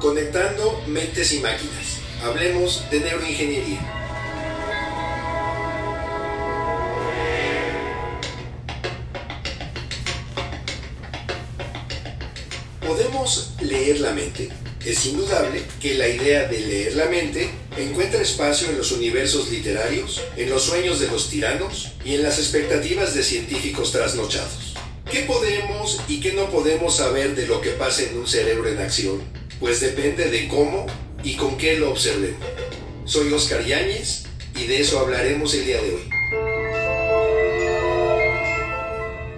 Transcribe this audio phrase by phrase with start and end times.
[0.00, 1.98] Conectando mentes y máquinas.
[2.22, 3.80] Hablemos de neuroingeniería.
[12.86, 14.50] ¿Podemos leer la mente?
[14.86, 20.22] Es indudable que la idea de leer la mente encuentra espacio en los universos literarios,
[20.36, 24.76] en los sueños de los tiranos y en las expectativas de científicos trasnochados.
[25.10, 28.78] ¿Qué podemos y qué no podemos saber de lo que pasa en un cerebro en
[28.78, 29.37] acción?
[29.60, 30.86] Pues depende de cómo
[31.24, 32.38] y con qué lo observemos.
[33.04, 36.08] Soy Oscar Yáñez y de eso hablaremos el día de hoy.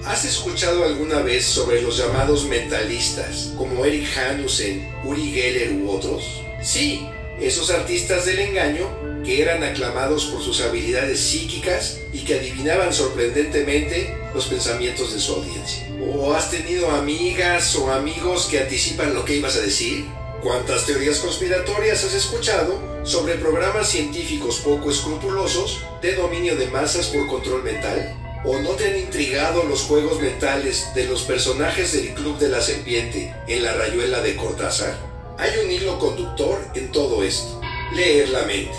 [0.05, 6.43] ¿Has escuchado alguna vez sobre los llamados mentalistas, como Eric Hanussen, Uri Geller u otros?
[6.62, 7.07] Sí,
[7.41, 8.88] esos artistas del engaño
[9.24, 15.34] que eran aclamados por sus habilidades psíquicas y que adivinaban sorprendentemente los pensamientos de su
[15.34, 15.88] audiencia.
[16.15, 20.06] ¿O has tenido amigas o amigos que anticipan lo que ibas a decir?
[20.43, 27.26] ¿Cuántas teorías conspiratorias has escuchado sobre programas científicos poco escrupulosos de dominio de masas por
[27.29, 28.16] control mental?
[28.45, 32.63] ¿O no te han intrigado los juegos mentales de los personajes del Club de la
[32.63, 34.96] Serpiente en la rayuela de Cortázar?
[35.37, 37.60] Hay un hilo conductor en todo esto.
[37.95, 38.73] Leer la mente.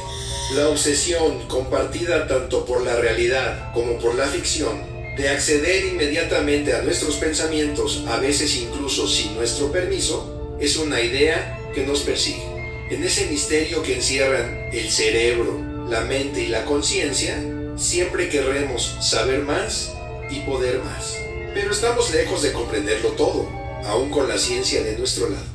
[0.55, 4.81] La obsesión compartida tanto por la realidad como por la ficción
[5.15, 11.57] de acceder inmediatamente a nuestros pensamientos, a veces incluso sin nuestro permiso, es una idea
[11.73, 12.43] que nos persigue.
[12.89, 15.57] En ese misterio que encierran el cerebro,
[15.87, 17.41] la mente y la conciencia,
[17.77, 19.93] siempre querremos saber más
[20.29, 21.15] y poder más.
[21.53, 23.47] Pero estamos lejos de comprenderlo todo,
[23.85, 25.45] aún con la ciencia de nuestro lado.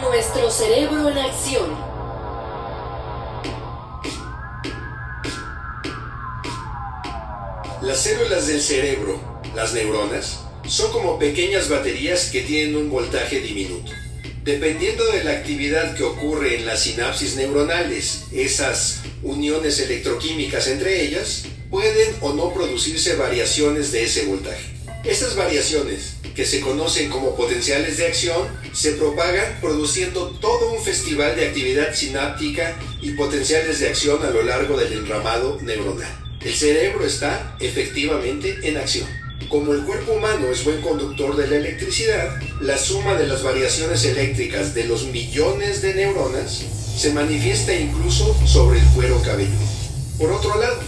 [0.00, 1.89] Nuestro cerebro en acción.
[7.82, 9.18] Las células del cerebro,
[9.56, 13.90] las neuronas, son como pequeñas baterías que tienen un voltaje diminuto.
[14.44, 21.44] Dependiendo de la actividad que ocurre en las sinapsis neuronales, esas uniones electroquímicas entre ellas,
[21.70, 24.74] pueden o no producirse variaciones de ese voltaje.
[25.04, 31.34] Estas variaciones, que se conocen como potenciales de acción, se propagan produciendo todo un festival
[31.34, 36.29] de actividad sináptica y potenciales de acción a lo largo del enramado neuronal.
[36.42, 39.06] El cerebro está efectivamente en acción.
[39.50, 44.06] Como el cuerpo humano es buen conductor de la electricidad, la suma de las variaciones
[44.06, 46.62] eléctricas de los millones de neuronas
[46.96, 49.66] se manifiesta incluso sobre el cuero cabelludo.
[50.16, 50.80] Por otro lado,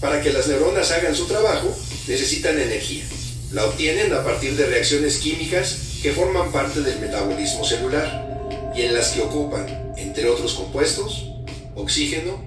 [0.00, 1.76] para que las neuronas hagan su trabajo,
[2.06, 3.02] necesitan energía.
[3.50, 8.94] La obtienen a partir de reacciones químicas que forman parte del metabolismo celular y en
[8.94, 11.26] las que ocupan, entre otros compuestos,
[11.74, 12.44] oxígeno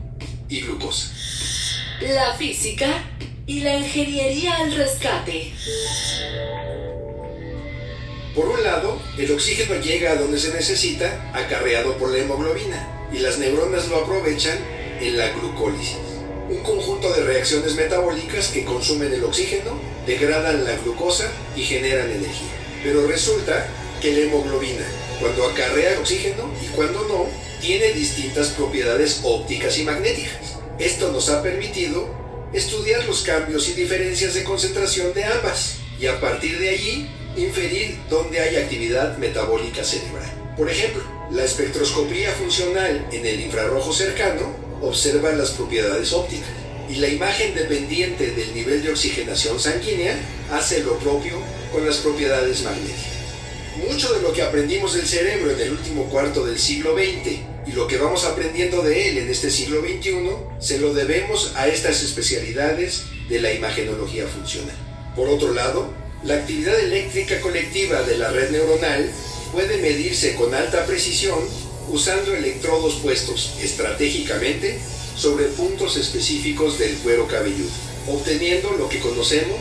[0.48, 1.12] y glucosa
[2.12, 2.88] la física
[3.48, 5.54] y la ingeniería al rescate.
[8.36, 13.20] Por un lado, el oxígeno llega a donde se necesita, acarreado por la hemoglobina, y
[13.20, 14.58] las neuronas lo aprovechan
[15.00, 15.98] en la glucólisis.
[16.50, 22.52] Un conjunto de reacciones metabólicas que consumen el oxígeno, degradan la glucosa y generan energía.
[22.84, 23.68] Pero resulta
[24.02, 24.86] que la hemoglobina,
[25.22, 27.28] cuando acarrea oxígeno y cuando no,
[27.62, 30.63] tiene distintas propiedades ópticas y magnéticas.
[30.80, 32.08] Esto nos ha permitido
[32.52, 37.98] estudiar los cambios y diferencias de concentración de ambas y a partir de allí inferir
[38.10, 40.30] dónde hay actividad metabólica cerebral.
[40.58, 46.50] Por ejemplo, la espectroscopía funcional en el infrarrojo cercano observa las propiedades ópticas
[46.90, 50.20] y la imagen dependiente del nivel de oxigenación sanguínea
[50.52, 51.40] hace lo propio
[51.72, 53.13] con las propiedades magnéticas.
[53.76, 57.72] Mucho de lo que aprendimos del cerebro en el último cuarto del siglo XX y
[57.72, 60.30] lo que vamos aprendiendo de él en este siglo XXI
[60.60, 64.76] se lo debemos a estas especialidades de la imagenología funcional.
[65.16, 65.92] Por otro lado,
[66.24, 69.10] la actividad eléctrica colectiva de la red neuronal
[69.52, 71.40] puede medirse con alta precisión
[71.90, 74.80] usando electrodos puestos estratégicamente
[75.18, 77.70] sobre puntos específicos del cuero cabelludo,
[78.08, 79.60] obteniendo lo que conocemos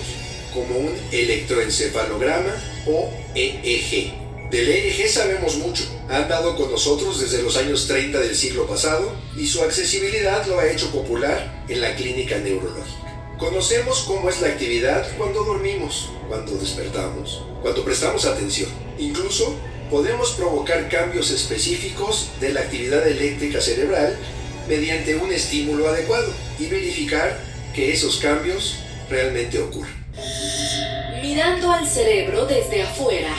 [0.52, 2.54] como un electroencefalograma
[2.86, 4.22] o EEG.
[4.50, 5.84] Del EEG sabemos mucho.
[6.10, 10.58] Ha andado con nosotros desde los años 30 del siglo pasado y su accesibilidad lo
[10.58, 13.36] ha hecho popular en la clínica neurológica.
[13.38, 18.68] Conocemos cómo es la actividad cuando dormimos, cuando despertamos, cuando prestamos atención.
[18.98, 19.56] Incluso
[19.90, 24.16] podemos provocar cambios específicos de la actividad eléctrica cerebral
[24.68, 27.40] mediante un estímulo adecuado y verificar
[27.74, 28.76] que esos cambios
[29.08, 30.01] realmente ocurren.
[31.22, 33.34] Mirando al cerebro desde afuera.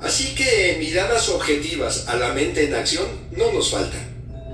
[0.00, 4.06] Así que miradas objetivas a la mente en acción no nos faltan.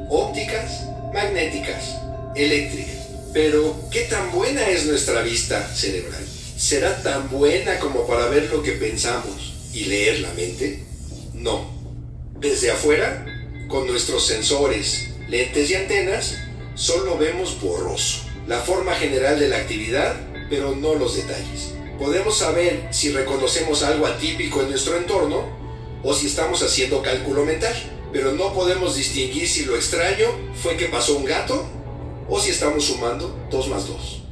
[0.08, 1.96] Ópticas, magnéticas,
[2.35, 3.08] eléctricas.
[3.32, 6.25] Pero, ¿qué tan buena es nuestra vista cerebral?
[6.56, 10.85] ¿Será tan buena como para ver lo que pensamos y leer la mente?
[11.35, 11.70] No.
[12.38, 13.25] Desde afuera,
[13.70, 16.38] con nuestros sensores, lentes y antenas,
[16.75, 20.17] solo vemos borroso, la forma general de la actividad,
[20.50, 21.72] pero no los detalles.
[21.99, 25.46] Podemos saber si reconocemos algo atípico en nuestro entorno
[26.02, 27.75] o si estamos haciendo cálculo mental,
[28.12, 30.26] pero no podemos distinguir si lo extraño
[30.61, 31.64] fue que pasó un gato
[32.28, 34.22] o si estamos sumando 2 más 2.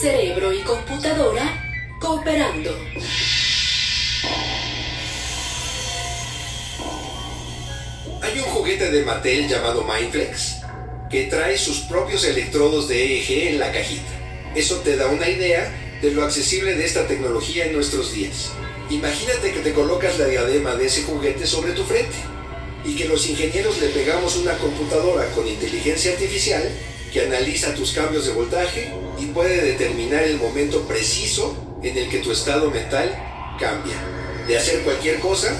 [0.00, 1.64] Cerebro y computadora
[2.00, 2.70] cooperando.
[8.86, 10.58] De Mattel llamado Mindflex
[11.10, 14.08] que trae sus propios electrodos de EEG en la cajita.
[14.54, 18.52] Eso te da una idea de lo accesible de esta tecnología en nuestros días.
[18.88, 22.14] Imagínate que te colocas la diadema de ese juguete sobre tu frente
[22.84, 26.62] y que los ingenieros le pegamos una computadora con inteligencia artificial
[27.12, 32.18] que analiza tus cambios de voltaje y puede determinar el momento preciso en el que
[32.18, 33.12] tu estado mental
[33.58, 33.96] cambia.
[34.46, 35.58] De hacer cualquier cosa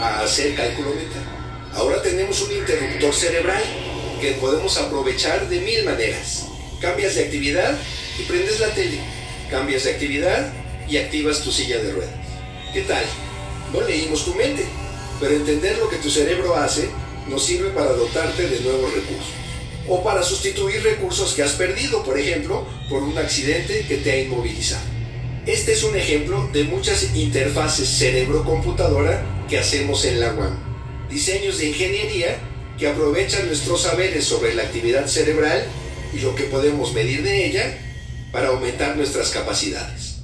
[0.00, 1.39] a hacer cálculo mental.
[1.74, 3.62] Ahora tenemos un interruptor cerebral
[4.20, 6.46] que podemos aprovechar de mil maneras.
[6.80, 7.78] Cambias de actividad
[8.18, 8.98] y prendes la tele.
[9.50, 10.52] Cambias de actividad
[10.88, 12.14] y activas tu silla de ruedas.
[12.72, 13.04] ¿Qué tal?
[13.72, 14.64] No leímos tu mente,
[15.20, 16.88] pero entender lo que tu cerebro hace
[17.28, 19.32] nos sirve para dotarte de nuevos recursos.
[19.88, 24.18] O para sustituir recursos que has perdido, por ejemplo, por un accidente que te ha
[24.18, 24.84] inmovilizado.
[25.46, 30.69] Este es un ejemplo de muchas interfaces cerebro-computadora que hacemos en la UAM.
[31.10, 32.38] Diseños de ingeniería
[32.78, 35.64] que aprovechan nuestros saberes sobre la actividad cerebral
[36.14, 37.78] y lo que podemos medir de ella
[38.32, 40.18] para aumentar nuestras capacidades.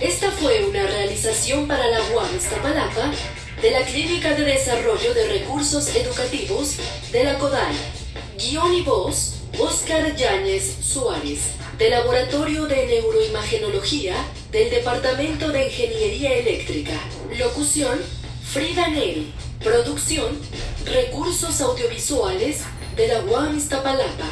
[0.00, 3.12] Esta fue una realización para la UAM Iztapalapa
[3.60, 6.76] de la Clínica de Desarrollo de Recursos Educativos
[7.12, 7.74] de la CODAL.
[8.38, 11.40] Guión y voz, Óscar Yáñez Suárez,
[11.76, 14.14] del Laboratorio de Neuroimagenología
[14.52, 16.98] del Departamento de Ingeniería Eléctrica.
[17.38, 17.98] Locución,
[18.42, 19.32] Frida Neri.
[19.62, 20.38] Producción,
[20.84, 22.62] Recursos Audiovisuales
[22.96, 24.30] de la UAM Iztapalapa.